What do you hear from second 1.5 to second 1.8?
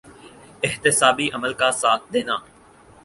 کا